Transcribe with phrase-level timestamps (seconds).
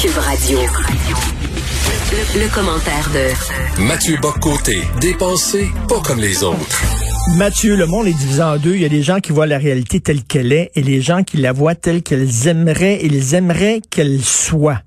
[0.00, 0.58] Cube Radio.
[2.12, 6.84] Le, le commentaire de Mathieu Boccoté, dépensé pas comme les autres.
[7.36, 8.76] Mathieu, le monde est divisé en deux.
[8.76, 11.24] Il y a des gens qui voient la réalité telle qu'elle est et les gens
[11.24, 14.82] qui la voient telle qu'elles aimeraient, ils aimeraient qu'elle soit.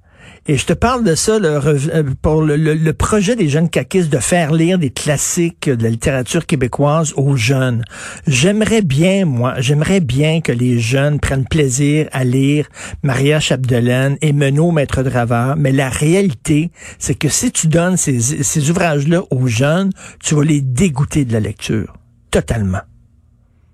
[0.48, 3.70] Et je te parle de ça le, euh, pour le, le, le, projet des jeunes
[3.70, 7.84] caquistes de faire lire des classiques de la littérature québécoise aux jeunes.
[8.26, 12.68] J'aimerais bien, moi, j'aimerais bien que les jeunes prennent plaisir à lire
[13.04, 18.20] Maria Chapdelaine et Menot Maître Draveur, mais la réalité, c'est que si tu donnes ces,
[18.20, 19.92] ces ouvrages-là aux jeunes,
[20.24, 21.94] tu vas les dégoûter de la lecture.
[22.32, 22.82] Totalement.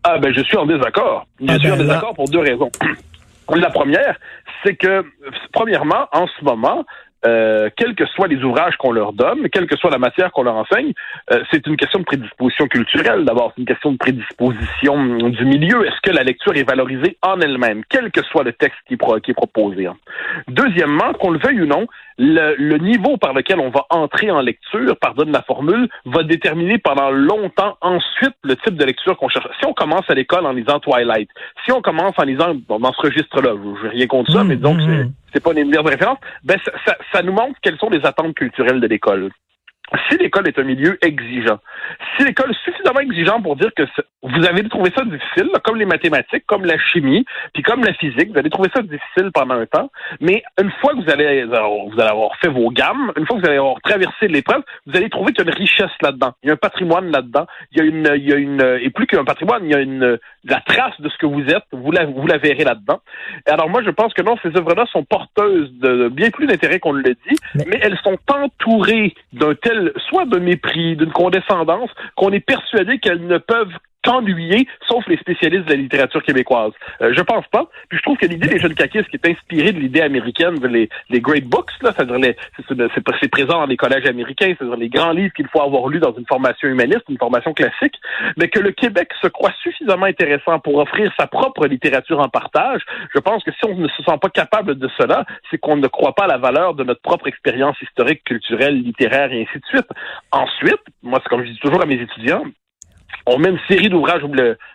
[0.03, 1.27] Ah ben je suis en désaccord.
[1.39, 2.70] Je Ah suis ben en désaccord là- pour deux raisons.
[3.56, 4.20] La première,
[4.64, 5.06] c'est que,
[5.53, 6.84] premièrement, en ce moment,
[7.28, 10.44] euh, quels que soient les ouvrages qu'on leur donne, quelle que soit la matière qu'on
[10.50, 10.94] leur enseigne,
[11.31, 13.22] euh, c'est une question de prédisposition culturelle.
[13.25, 14.95] D'abord, c'est une question de prédisposition
[15.39, 15.86] du milieu.
[15.88, 18.98] Est-ce que la lecture est valorisée en elle-même, quel que soit le texte qui, est
[18.98, 19.88] pro- qui est proposé?
[19.88, 19.95] hein.
[20.48, 24.42] Deuxièmement, qu'on le veuille ou non, le, le niveau par lequel on va entrer en
[24.42, 29.48] lecture, pardonne la formule, va déterminer pendant longtemps ensuite le type de lecture qu'on cherche.
[29.59, 31.30] Si on commence à l'école en lisant Twilight,
[31.66, 34.48] si on commence en lisant bon, dans ce registre-là, je n'ai rien contre ça, Mmh,
[34.48, 35.11] mais que mmh, c'est- mmh.
[35.33, 38.80] C'est pas une de référence, ben ça, ça nous montre quelles sont les attentes culturelles
[38.80, 39.31] de l'école.
[40.09, 41.59] Si l'école est un milieu exigeant,
[42.17, 43.83] si l'école est suffisamment exigeant pour dire que
[44.21, 48.31] vous avez trouvé ça difficile, comme les mathématiques, comme la chimie, puis comme la physique,
[48.31, 51.53] vous allez trouver ça difficile pendant un temps, mais une fois que vous allez, vous
[52.02, 55.09] allez avoir fait vos gammes, une fois que vous allez avoir traversé l'épreuve, vous allez
[55.09, 56.33] trouver qu'il y a une richesse là-dedans.
[56.43, 57.45] Il y a un patrimoine là-dedans.
[57.71, 59.80] Il y a une, il y a une, et plus qu'un patrimoine, il y a
[59.80, 61.64] une, la trace de ce que vous êtes.
[61.71, 62.99] Vous la, vous la verrez là-dedans.
[63.47, 66.80] Et alors moi, je pense que non, ces œuvres-là sont porteuses de bien plus d'intérêt
[66.80, 68.17] qu'on ne le dit, Mais- mais elles sont
[69.33, 73.73] d'un tel, soit de mépris, d'une condescendance, qu'on est persuadé qu'elles ne peuvent
[74.08, 76.72] qu'ennuyer, sauf les spécialistes de la littérature québécoise.
[77.02, 77.66] Euh, je pense pas.
[77.90, 80.68] Puis je trouve que l'idée des jeunes caquistes qui est inspirée de l'idée américaine, de
[80.68, 82.34] les, great books, là, c'est-à-dire
[82.94, 86.14] c'est présent dans les collèges américains, c'est-à-dire les grands livres qu'il faut avoir lus dans
[86.14, 87.95] une formation humaniste, une formation classique,
[88.38, 92.82] mais que le Québec se croit suffisamment intéressant pour offrir sa propre littérature en partage.
[93.14, 95.88] Je pense que si on ne se sent pas capable de cela, c'est qu'on ne
[95.88, 99.66] croit pas à la valeur de notre propre expérience historique, culturelle, littéraire et ainsi de
[99.66, 99.88] suite.
[100.32, 102.44] Ensuite, moi, c'est comme je dis toujours à mes étudiants,
[103.27, 104.23] on met une série d'ouvrages,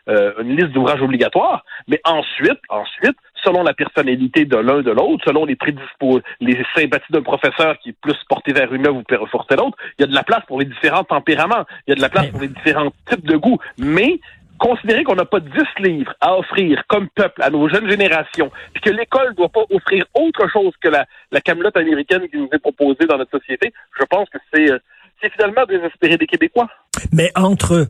[0.08, 5.24] euh, une liste d'ouvrages obligatoires, mais ensuite, ensuite, selon la personnalité de l'un de l'autre,
[5.26, 9.26] selon les prédispos, les sympathies d'un professeur qui est plus porté vers une œuvre ou
[9.26, 11.96] porté l'autre, il y a de la place pour les différents tempéraments, il y a
[11.96, 14.20] de la place pour les différents types de goûts, mais
[14.58, 18.82] considérer qu'on n'a pas 10 livres à offrir comme peuple à nos jeunes générations, puis
[18.82, 22.48] que l'école ne doit pas offrir autre chose que la, la camelote américaine qui nous
[22.52, 24.78] est proposée dans notre société, je pense que c'est euh,
[25.22, 26.68] c'est finalement désespérer des Québécois.
[27.10, 27.86] Mais entre,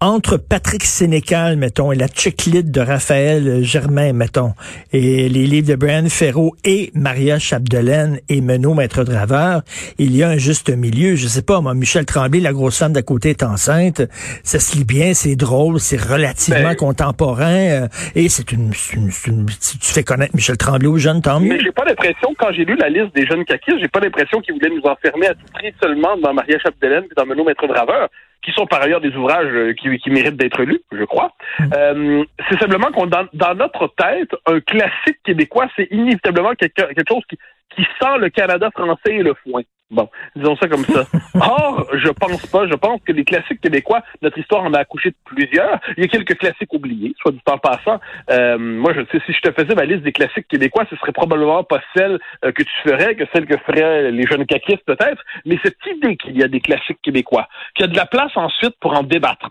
[0.00, 4.52] entre Patrick Sénécal, mettons, et la checklist de Raphaël Germain, mettons,
[4.92, 9.62] et les livres de Brian Ferro et Maria Chapdelaine et Menot Maître Draveur,
[9.98, 11.14] il y a un juste milieu.
[11.16, 14.02] Je sais pas, moi, Michel Tremblay, la grosse femme d'à côté est enceinte.
[14.44, 17.52] Ça se lit bien, c'est drôle, c'est relativement Ben- contemporain.
[17.84, 21.40] euh, et c'est une, une- une- si tu fais connaître Michel Tremblay aux jeunes, tant
[21.40, 21.48] mieux.
[21.54, 24.40] Mais j'ai pas l'impression, quand j'ai lu la liste des jeunes caquistes, j'ai pas l'impression
[24.40, 27.66] qu'ils voulaient nous enfermer à tout prix seulement dans Maria Chapdelaine et dans Menot Maître
[27.66, 28.08] Draveur,
[28.42, 31.32] qui sont par ailleurs des ouvrages euh, qui, qui méritent d'être lus, je crois.
[31.74, 37.08] Euh, c'est simplement qu'on dans, dans notre tête, un classique québécois, c'est inévitablement quelque, quelque
[37.08, 37.38] chose qui,
[37.74, 39.62] qui sent le Canada français et le foin.
[39.92, 41.04] Bon, disons ça comme ça.
[41.34, 42.66] Or, je pense pas.
[42.66, 45.78] Je pense que les classiques québécois, notre histoire en a accouché de plusieurs.
[45.98, 48.00] Il y a quelques classiques oubliés, soit du temps passant.
[48.30, 51.12] Euh, moi, je sais, si je te faisais ma liste des classiques québécois, ce serait
[51.12, 55.22] probablement pas celle euh, que tu ferais, que celle que feraient les jeunes caquistes peut-être.
[55.44, 58.32] Mais cette idée qu'il y a des classiques québécois, qu'il y a de la place
[58.34, 59.50] ensuite pour en débattre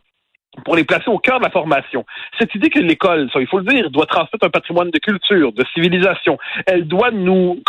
[0.66, 2.06] pour les placer au cœur de la formation.
[2.38, 5.54] Cette idée que l'école, ça, il faut le dire, doit transmettre un patrimoine de culture,
[5.54, 6.38] de civilisation.
[6.66, 7.62] Elle doit nous,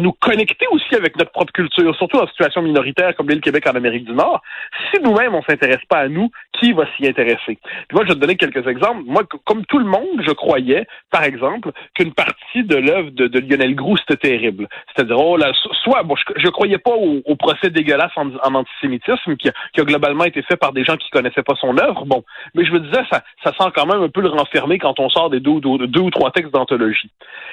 [0.00, 3.66] nous connecter aussi avec notre propre culture, surtout en situation minoritaire comme l'est le Québec
[3.68, 4.42] en Amérique du Nord.
[4.90, 7.58] Si nous-mêmes, on s'intéresse pas à nous, qui va s'y intéresser?
[7.88, 9.02] Puis moi, je vais te donner quelques exemples.
[9.06, 13.74] Moi, comme tout le monde, je croyais, par exemple, qu'une partie de l'œuvre de, Lionel
[13.74, 14.68] Groux, c'était terrible.
[14.94, 19.36] C'est-à-dire, oh là, so- soit, bon, je, je croyais pas au, procès dégueulasse en, antisémitisme
[19.36, 22.04] qui a, globalement été fait par des gens qui connaissaient pas son œuvre.
[22.06, 22.24] Bon,
[22.54, 25.08] Mais je me disais, ça, ça sent quand même un peu le renfermer quand on
[25.08, 27.10] sort des deux, deux, deux ou trois textes d'anthologie.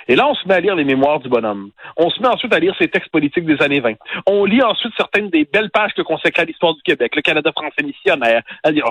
[0.07, 1.71] Et là, on se met à lire les mémoires du bonhomme.
[1.97, 3.93] On se met ensuite à lire ses textes politiques des années 20.
[4.27, 7.51] On lit ensuite certaines des belles pages que consacrent à l'histoire du Québec, le Canada
[7.51, 8.43] français missionnaire.
[8.63, 8.85] À dire,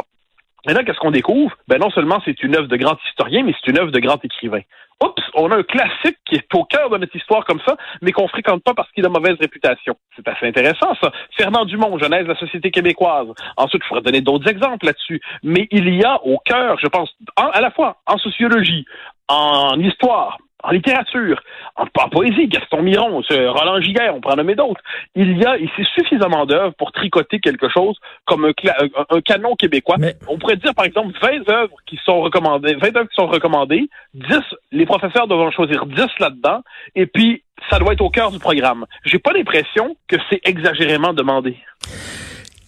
[0.69, 1.57] et là, qu'est-ce qu'on découvre?
[1.69, 4.23] Ben non seulement c'est une œuvre de grand historien, mais c'est une œuvre de grand
[4.25, 4.61] écrivain.
[5.03, 8.13] Oups, on a un classique qui est au cœur de notre histoire comme ça, mais
[8.13, 9.95] qu'on fréquente pas parce qu'il a mauvaise réputation.
[10.15, 11.11] C'est assez intéressant, ça.
[11.39, 13.29] Fernand Dumont, Genèse de la société québécoise.
[13.57, 15.23] Ensuite, je pourrais donner d'autres exemples là-dessus.
[15.43, 18.85] Mais il y a au cœur, je pense, à la fois en sociologie,
[19.29, 21.41] en histoire, en littérature,
[21.77, 24.81] en, poésie, Gaston Miron, Roland Giguère, on en nommer d'autres.
[25.15, 27.97] Il y a ici suffisamment d'œuvres pour tricoter quelque chose
[28.27, 29.97] comme un, canon québécois.
[30.29, 33.89] On pourrait dire, par exemple, 20 œuvres qui sont recommandées, 20 œuvres qui sont recommandées,
[34.15, 34.39] 10,
[34.73, 36.63] les professeurs devront choisir 10 là-dedans,
[36.95, 38.87] et puis ça doit être au cœur du programme.
[39.05, 41.57] J'ai pas l'impression que c'est exagérément demandé.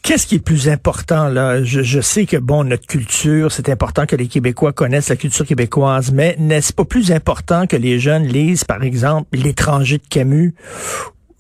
[0.03, 1.63] Qu'est-ce qui est plus important là?
[1.63, 5.47] Je, je, sais que bon notre culture, c'est important que les Québécois connaissent la culture
[5.47, 10.55] québécoise, mais n'est-ce pas plus important que les jeunes lisent par exemple l'étranger de Camus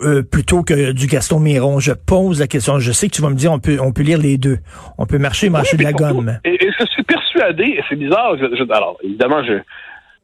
[0.02, 1.80] euh, plutôt que du Gaston Miron?
[1.80, 2.78] Je pose la question.
[2.78, 4.58] Je sais que tu vas me dire on peut on peut lire les deux.
[4.96, 6.38] On peut marcher marcher de la gomme.
[6.44, 8.36] Et, je suis persuadé, et c'est bizarre.
[8.70, 9.54] alors évidemment je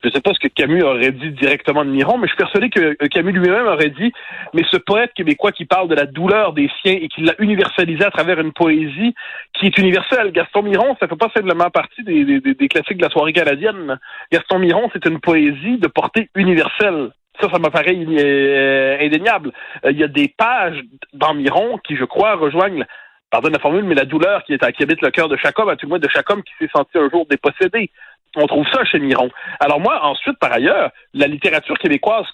[0.02, 2.36] je ne sais pas ce que Camus aurait dit directement de Miron, mais je suis
[2.36, 4.12] persuadé que Camus lui-même aurait dit,
[4.54, 8.04] mais ce poète québécois qui parle de la douleur des siens et qui l'a universalisé
[8.04, 9.14] à travers une poésie
[9.54, 10.30] qui est universelle.
[10.30, 13.98] Gaston Miron, ça fait pas simplement partie des, des, classiques de la soirée canadienne.
[14.30, 17.10] Gaston Miron, c'est une poésie de portée universelle.
[17.40, 19.52] Ça, ça me paraît euh, indéniable.
[19.84, 20.80] Euh, il y a des pages
[21.12, 22.84] dans Miron qui, je crois, rejoignent
[23.30, 25.68] pardonne la formule, mais la douleur qui, est, qui habite le cœur de chaque homme,
[25.68, 27.90] à tout le moins de chaque homme qui s'est senti un jour dépossédé.
[28.36, 29.30] On trouve ça chez Miron.
[29.60, 32.26] Alors moi, ensuite, par ailleurs, la littérature québécoise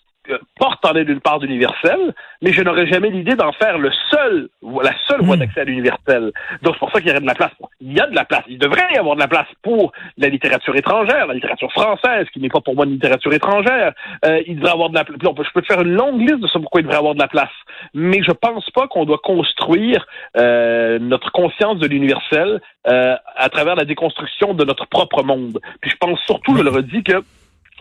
[0.59, 4.49] porte en elle une part d'universel, mais je n'aurais jamais l'idée d'en faire le seul,
[4.63, 5.41] la seule voie hmm.
[5.41, 6.33] d'accès à l'universel.
[6.63, 7.53] Donc c'est pour ça qu'il y aurait de la place.
[7.81, 8.45] Il y a de la place.
[8.49, 12.41] Il devrait y avoir de la place pour la littérature étrangère, la littérature française, qui
[12.41, 13.93] n'est pas pour moi une littérature étrangère.
[14.25, 15.19] Euh, il devrait avoir de la place.
[15.23, 17.29] Je peux te faire une longue liste de ce pourquoi il devrait avoir de la
[17.29, 17.53] place.
[17.93, 20.07] Mais je pense pas qu'on doit construire
[20.37, 25.59] euh, notre conscience de l'universel à travers la déconstruction de notre propre monde.
[25.81, 27.23] Puis je pense surtout, je le redis, que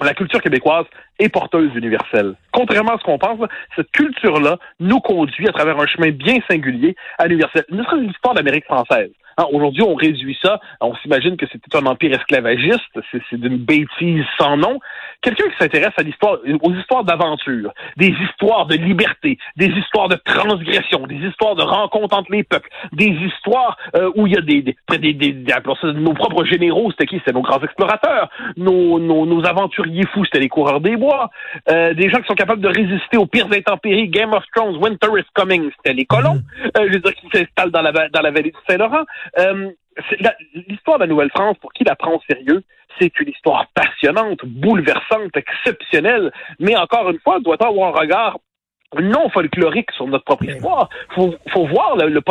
[0.01, 0.85] la culture québécoise
[1.19, 2.35] est porteuse universelle.
[2.51, 3.39] Contrairement à ce qu'on pense,
[3.75, 7.63] cette culture-là nous conduit à travers un chemin bien singulier à l'universel.
[7.69, 9.11] Ne serait l'histoire d'Amérique française.
[9.37, 14.23] Hein, aujourd'hui, on réduit ça, on s'imagine que c'était un empire esclavagiste, c'est d'une bêtise
[14.37, 14.79] sans nom.
[15.21, 20.17] Quelqu'un qui s'intéresse à l'histoire, aux histoires d'aventure, des histoires de liberté, des histoires de
[20.23, 24.41] transgression, des histoires de rencontres entre les peuples, des histoires euh, où il y a
[24.41, 25.53] des, des, des, des
[25.95, 27.17] nos propres généraux, c'était qui?
[27.19, 31.29] C'était nos grands explorateurs, nos, nos, nos aventuriers fous, c'était les coureurs des bois,
[31.69, 35.09] euh, des gens qui sont capables de résister aux pires intempéries, Game of Thrones, Winter
[35.17, 36.79] is Coming, c'était les colons, mm-hmm.
[36.79, 39.03] euh, je veux dire, qui s'installent dans la, dans la vallée du Saint-Laurent.
[39.39, 39.71] Euh,
[40.67, 42.63] l'histoire de la Nouvelle-France, pour qui la prend au sérieux,
[42.99, 48.37] c'est une histoire passionnante, bouleversante, exceptionnelle, mais encore une fois, doit avoir un regard
[49.01, 50.89] non folklorique sur notre propre histoire.
[51.15, 52.21] Faut, faut voir le, le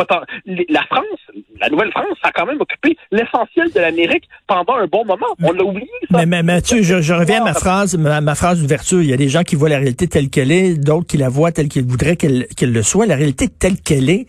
[0.69, 1.05] La France,
[1.59, 5.27] la Nouvelle-France, a quand même occupé l'essentiel de l'Amérique pendant un bon moment.
[5.41, 5.89] On l'a oublié.
[6.09, 6.17] Ça.
[6.17, 9.01] Mais, mais Mathieu, je, je reviens à ma phrase, ma, phrase d'ouverture.
[9.01, 11.29] Il y a des gens qui voient la réalité telle qu'elle est, d'autres qui la
[11.29, 13.05] voient telle qu'ils voudraient qu'elle qu'elle le soit.
[13.05, 14.25] La réalité telle qu'elle est,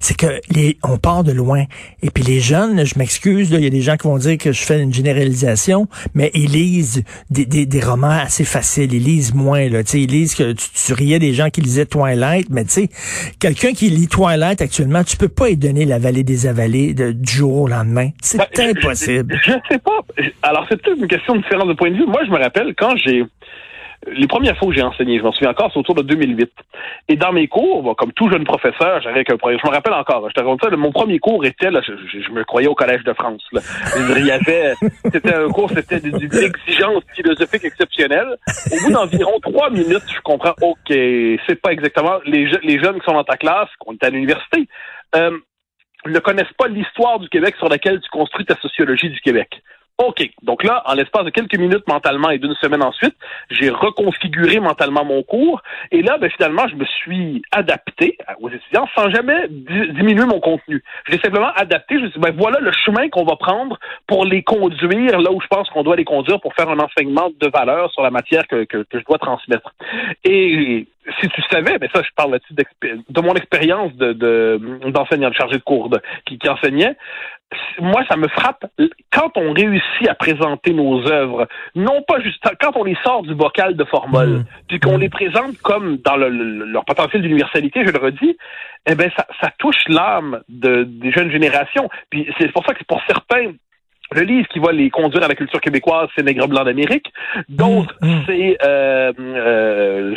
[0.00, 1.64] c'est que les, on part de loin.
[2.02, 4.52] Et puis les jeunes, je m'excuse, il y a des gens qui vont dire que
[4.52, 8.92] je fais une généralisation, mais ils lisent des, des, des romans assez faciles.
[8.92, 9.68] Ils lisent moins.
[9.68, 9.80] Là.
[9.94, 12.88] ils lisent que tu, tu riais des gens qui lisaient Twilight, mais tu sais,
[13.40, 17.12] quelqu'un qui lit Twilight actuellement, tu peux pas y donner la vallée des avalées de,
[17.12, 18.10] du jour au lendemain.
[18.22, 19.38] C'est ben, impossible.
[19.44, 20.00] Je, ne sais pas.
[20.42, 22.06] Alors, c'est peut-être une question de différence de point de vue.
[22.06, 23.24] Moi, je me rappelle quand j'ai
[24.06, 26.50] les premières fois où j'ai enseigné, je m'en souviens encore, c'est autour de 2008.
[27.08, 30.34] Et dans mes cours, comme tout jeune professeur, j'avais un Je me rappelle encore, je
[30.34, 33.42] te raconte ça, mon premier cours était, là, je, me croyais au Collège de France.
[33.52, 33.60] Là.
[33.96, 34.74] Il y avait,
[35.12, 38.36] c'était un cours, c'était d'une exigence philosophique exceptionnelle.
[38.72, 43.04] Au bout d'environ trois minutes, je comprends, OK, c'est pas exactement les, les jeunes qui
[43.04, 44.68] sont dans ta classe, qu'on est à l'université,
[45.16, 45.36] euh,
[46.06, 49.60] ne connaissent pas l'histoire du Québec sur laquelle tu construis ta sociologie du Québec.
[49.98, 50.30] OK.
[50.42, 53.16] Donc là, en l'espace de quelques minutes mentalement et d'une semaine ensuite,
[53.50, 55.60] j'ai reconfiguré mentalement mon cours.
[55.90, 60.84] Et là, ben, finalement, je me suis adapté aux étudiants sans jamais diminuer mon contenu.
[61.06, 61.96] Je l'ai simplement adapté.
[61.96, 63.76] Je me suis dit, ben, voilà le chemin qu'on va prendre
[64.06, 67.30] pour les conduire là où je pense qu'on doit les conduire pour faire un enseignement
[67.40, 69.74] de valeur sur la matière que, que, je dois transmettre.
[70.24, 70.86] Et
[71.20, 72.64] si tu savais, mais ça, je parle de,
[73.08, 74.12] de mon expérience de,
[74.90, 75.90] d'enseignant, de, chargé de cours
[76.26, 76.96] qui enseignait,
[77.80, 78.66] moi, ça me frappe
[79.12, 83.34] quand on réussit à présenter nos œuvres, non pas juste quand on les sort du
[83.34, 84.44] bocal de formol, mmh.
[84.68, 85.00] puis qu'on mmh.
[85.00, 88.36] les présente comme dans le, leur potentiel d'universalité, je le redis,
[88.86, 91.88] eh ben ça, ça touche l'âme de, des jeunes générations.
[92.10, 93.52] Puis c'est pour ça que pour certains
[94.12, 97.12] le livre qui va les conduire à la culture québécoise, c'est Nègre blanc d'Amérique.
[97.48, 98.22] D'autres, Mmh, mmh.
[98.26, 100.14] c'est euh, euh,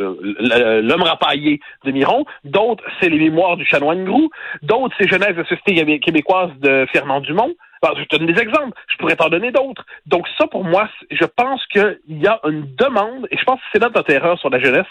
[0.00, 2.24] euh, L'homme rapaillé de Miron.
[2.44, 4.28] D'autres, c'est Les Mémoires du chanoine Grou.
[4.62, 7.54] D'autres, c'est Genèse de la Société québé- québécoise de Fernand Dumont.
[7.84, 8.78] Alors, je te donne des exemples.
[8.88, 9.84] Je pourrais t'en donner d'autres.
[10.06, 13.66] Donc ça, pour moi, je pense qu'il y a une demande, et je pense que
[13.72, 14.86] c'est notre erreur sur la jeunesse.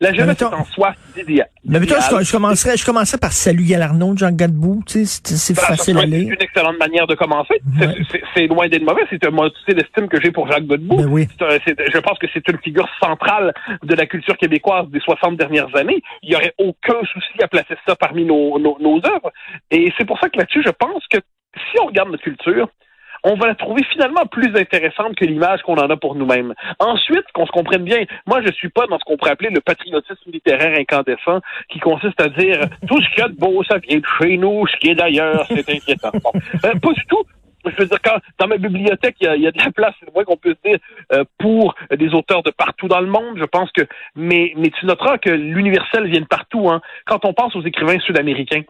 [0.00, 1.48] La jeunesse est en soi idéale.
[1.64, 4.82] Mais mettons, je, je commencerais, je commencerais par Salut Galarno de Jean Gadebout.
[4.86, 6.32] Tu sais, c'est c'est ça facile à lire.
[6.32, 7.60] une excellente manière de commencer.
[7.78, 7.94] C'est- Ouais.
[8.10, 9.02] C'est c'est loin d'être mauvais.
[9.10, 9.30] C'est un
[9.66, 10.96] sais l'estime que j'ai pour Jacques Godbout.
[10.96, 11.28] Ben oui.
[11.38, 15.36] C'est c'est- je pense que c'est une figure centrale de la culture québécoise des 60
[15.36, 16.02] dernières années.
[16.22, 19.32] Il n'y aurait aucun souci à placer ça parmi nos, nos, nos œuvres.
[19.70, 21.18] Et c'est pour ça que là-dessus, je pense que
[21.56, 22.68] si on regarde notre culture,
[23.24, 26.54] on va la trouver finalement plus intéressante que l'image qu'on en a pour nous-mêmes.
[26.78, 29.60] Ensuite, qu'on se comprenne bien, moi je suis pas dans ce qu'on pourrait appeler le
[29.60, 31.40] patriotisme littéraire incandescent,
[31.70, 34.36] qui consiste à dire tout ce qu'il y a de beau, ça vient de chez
[34.36, 36.10] nous, ce qui est d'ailleurs, c'est inquiétant.
[36.22, 36.32] Bon.
[36.64, 37.24] Euh, pas du tout.
[37.66, 39.70] Je veux dire, quand dans ma bibliothèque, il y a, il y a de la
[39.70, 40.78] place, c'est le moins qu'on peut se dire,
[41.12, 43.38] euh, pour des auteurs de partout dans le monde.
[43.38, 43.82] Je pense que,
[44.14, 46.68] mais, mais tu noteras que l'universel vient de partout.
[46.68, 46.82] Hein.
[47.06, 48.62] Quand on pense aux écrivains sud-américains,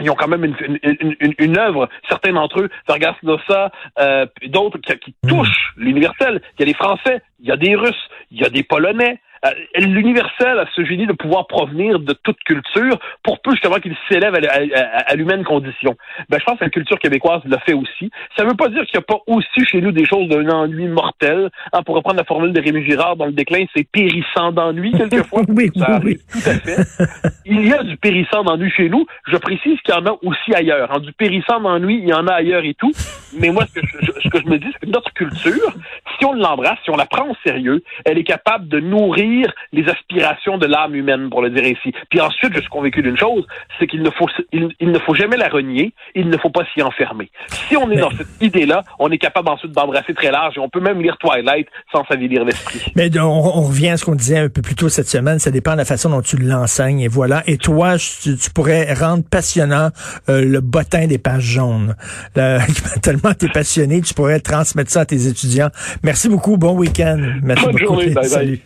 [0.00, 4.78] ils ont quand même une, une, une, œuvre, certains d'entre eux, Vargas Llosa, euh, d'autres
[4.78, 6.40] qui, qui touchent l'universel.
[6.58, 9.20] Il y a des Français, il y a des Russes, il y a des Polonais.
[9.44, 13.96] Euh, L'universel a ce génie de pouvoir provenir de toute culture pour peu justement qu'il
[14.08, 15.96] s'élève à, à, à, à l'humaine condition.
[16.28, 18.10] Ben, je pense que la culture québécoise le fait aussi.
[18.36, 20.48] Ça ne veut pas dire qu'il n'y a pas aussi chez nous des choses d'un
[20.48, 21.50] ennui mortel.
[21.72, 25.42] Hein, pour reprendre la formule de Rémi Girard dans le déclin, c'est périssant d'ennui quelquefois.
[25.48, 27.30] Oui, Ça oui, arrive tout à fait.
[27.46, 29.06] Il y a du périssant d'ennui chez nous.
[29.26, 30.90] Je précise qu'il y en a aussi ailleurs.
[30.94, 32.92] Hein, du périssant d'ennui, il y en a ailleurs et tout.
[33.38, 35.72] Mais moi, ce que je, ce que je me dis, c'est que notre culture,
[36.18, 39.27] si on l'embrasse, si on la prend au sérieux, elle est capable de nourrir
[39.72, 41.92] les aspirations de l'âme humaine, pour le dire ainsi.
[42.10, 43.46] Puis ensuite, je suis convaincu d'une chose,
[43.78, 46.64] c'est qu'il ne faut il, il, ne faut jamais la renier, il ne faut pas
[46.72, 47.30] s'y enfermer.
[47.68, 48.00] Si on est Mais...
[48.00, 51.16] dans cette idée-là, on est capable ensuite d'embrasser très large et on peut même lire
[51.18, 52.92] Twilight sans s'avilir l'esprit.
[52.96, 55.50] Mais on, on, revient à ce qu'on disait un peu plus tôt cette semaine, ça
[55.50, 57.42] dépend de la façon dont tu l'enseignes et voilà.
[57.46, 59.90] Et toi, tu, tu pourrais rendre passionnant
[60.28, 61.94] euh, le bottin des pages jaunes.
[62.36, 62.58] Le,
[63.02, 65.68] tellement tu es passionné, tu pourrais transmettre ça à tes étudiants.
[66.02, 67.18] Merci beaucoup, bon week-end.
[67.42, 67.84] Merci Bonne beaucoup.
[67.84, 68.28] journée, bye bye.
[68.28, 68.60] Salut.